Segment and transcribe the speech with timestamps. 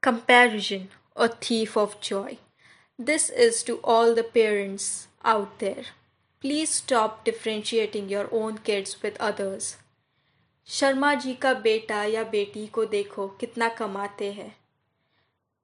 [0.00, 2.38] Comparison, a thief of joy.
[2.98, 5.84] This is to all the parents out there.
[6.40, 9.76] Please stop differentiating your own kids with others.
[10.68, 14.54] Sharma ji का बेटा या बेटी को देखो कितना कमाते हैं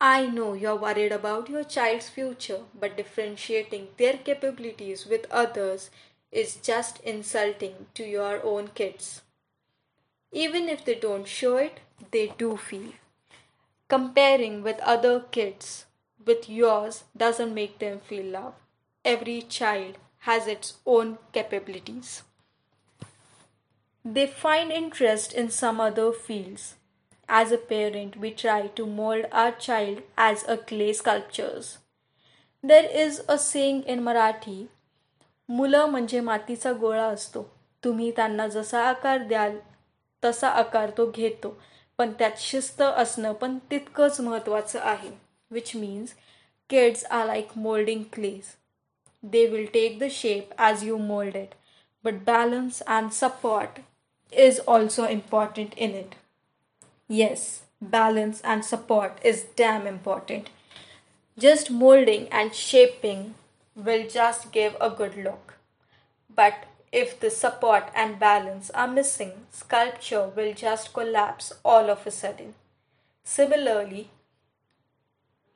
[0.01, 5.91] I know you're worried about your child's future, but differentiating their capabilities with others
[6.33, 9.23] is just insulting to your own kids.
[10.33, 11.79] Even if they don't show it,
[12.11, 12.91] they do feel.
[13.89, 15.87] Comparing with other kids
[16.27, 18.55] with yours doesn't make them feel love.
[19.05, 22.23] Every child has its own capabilities.
[24.05, 26.75] They find interest in some other fields.
[27.29, 31.79] As a parent, we try to mold our child as a clay sculptures.
[32.63, 34.69] There is a saying in Marathi
[35.49, 37.43] मुलं म्हणजे मातीचा गोळा असतो
[37.85, 39.59] तुम्ही त्यांना जसा आकार द्याल
[40.25, 41.57] तसा आकार तो घेतो
[41.99, 45.11] पण त्यात शिस्त असणं पण तितकंच महत्त्वाचं आहे
[45.51, 46.15] which means
[46.71, 48.55] kids are like moulding clays
[49.23, 51.55] they will take the shape as you mould it
[52.05, 53.81] but balance and support
[54.33, 56.15] is also important in it.
[57.09, 60.51] Yes, balance and support is damn important.
[61.39, 63.35] Just molding and shaping
[63.77, 65.55] will just give a good look.
[66.39, 72.12] But if the support and balance are missing, sculpture will just collapse all of a
[72.12, 72.54] sudden.
[73.24, 74.10] Similarly,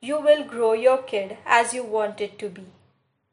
[0.00, 2.66] you will grow your kid as you want it to be.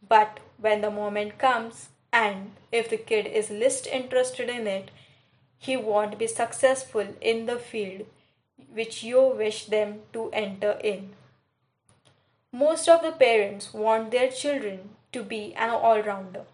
[0.08, 4.92] But when the moment comes, and if the kid is least interested in it,
[5.58, 8.06] he won't be successful in the field
[8.72, 11.10] which you wish them to enter in.
[12.52, 16.46] Most of the parents want their children to be an all rounder.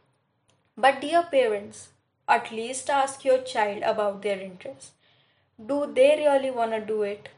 [0.77, 1.89] But, dear parents,
[2.27, 4.91] at least ask your child about their interests.
[5.63, 7.29] Do they really want to do it?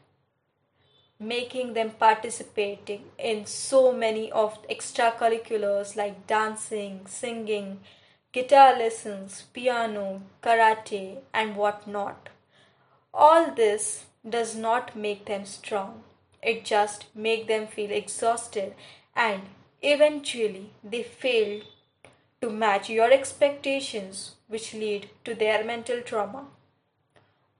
[1.20, 7.80] Making them participating in so many of extracurriculars like dancing, singing,
[8.32, 12.28] guitar lessons, piano, karate, and whatnot.
[13.14, 16.02] All this does not make them strong.
[16.42, 18.74] It just make them feel exhausted
[19.14, 19.42] and
[19.80, 21.62] eventually they fail
[22.40, 26.46] to match your expectations which lead to their mental trauma.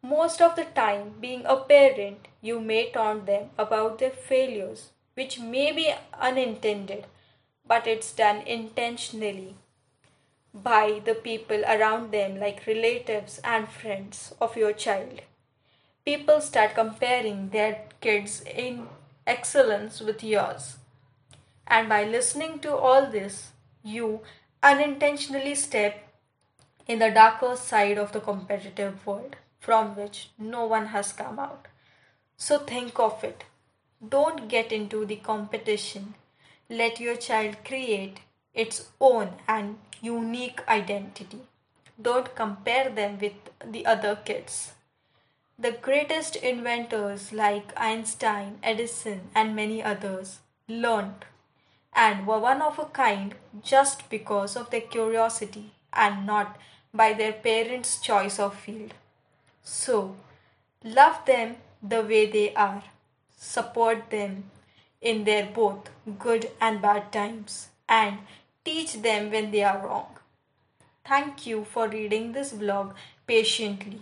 [0.03, 5.41] Most of the time being a parent you may taunt them about their failures which
[5.41, 7.07] may be unintended
[7.67, 9.57] but it's done intentionally
[10.55, 15.21] by the people around them, like relatives and friends of your child.
[16.05, 18.89] People start comparing their kids in
[19.27, 20.79] excellence with yours.
[21.67, 23.51] And by listening to all this,
[23.83, 24.21] you
[24.63, 26.09] unintentionally step
[26.87, 31.67] in the darker side of the competitive world from which no one has come out.
[32.37, 33.45] So think of it.
[34.07, 36.15] Don't get into the competition.
[36.71, 38.21] Let your child create
[38.55, 41.41] its own and unique identity.
[42.01, 44.73] Don't compare them with the other kids.
[45.59, 50.39] The greatest inventors like Einstein, Edison, and many others
[50.69, 51.25] learned
[52.07, 56.57] and were one of a kind just because of their curiosity and not
[56.95, 58.95] by their parents' choice of field.
[59.63, 60.17] So,
[60.85, 62.85] love them the way they are,
[63.37, 64.51] support them
[65.01, 68.19] in their both good and bad times, and
[68.65, 70.17] teach them when they are wrong.
[71.05, 72.95] Thank you for reading this blog
[73.27, 74.01] patiently.